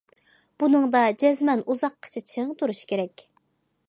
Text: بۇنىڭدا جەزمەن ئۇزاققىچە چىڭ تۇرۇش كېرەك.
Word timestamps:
بۇنىڭدا 0.61 1.01
جەزمەن 1.23 1.61
ئۇزاققىچە 1.73 2.23
چىڭ 2.31 2.55
تۇرۇش 2.63 2.81
كېرەك. 2.93 3.27